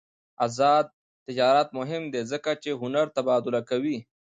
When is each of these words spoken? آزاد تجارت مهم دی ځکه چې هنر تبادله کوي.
آزاد 0.45 0.85
تجارت 1.25 1.67
مهم 1.77 2.03
دی 2.13 2.21
ځکه 2.31 2.51
چې 2.63 2.69
هنر 2.81 3.07
تبادله 3.17 3.61
کوي. 3.69 3.97